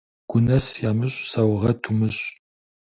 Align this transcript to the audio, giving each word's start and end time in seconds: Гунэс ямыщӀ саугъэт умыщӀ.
Гунэс 0.31 0.67
ямыщӀ 0.89 1.21
саугъэт 1.31 1.81
умыщӀ. 1.89 2.25